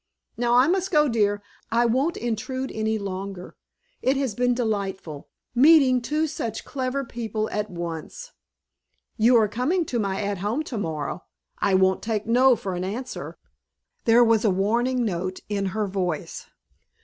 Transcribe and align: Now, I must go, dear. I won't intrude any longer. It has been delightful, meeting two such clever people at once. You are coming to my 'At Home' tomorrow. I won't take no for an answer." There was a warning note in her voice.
Now, 0.35 0.55
I 0.55 0.67
must 0.67 0.89
go, 0.89 1.07
dear. 1.07 1.43
I 1.71 1.85
won't 1.85 2.17
intrude 2.17 2.71
any 2.71 2.97
longer. 2.97 3.55
It 4.01 4.17
has 4.17 4.33
been 4.33 4.55
delightful, 4.55 5.29
meeting 5.53 6.01
two 6.01 6.25
such 6.25 6.65
clever 6.65 7.03
people 7.05 7.47
at 7.51 7.69
once. 7.69 8.31
You 9.17 9.35
are 9.35 9.47
coming 9.47 9.85
to 9.85 9.99
my 9.99 10.19
'At 10.19 10.39
Home' 10.39 10.63
tomorrow. 10.63 11.23
I 11.59 11.75
won't 11.75 12.01
take 12.01 12.25
no 12.25 12.55
for 12.55 12.73
an 12.73 12.83
answer." 12.83 13.37
There 14.05 14.23
was 14.23 14.43
a 14.43 14.49
warning 14.49 15.05
note 15.05 15.41
in 15.49 15.67
her 15.67 15.85
voice. 15.85 16.47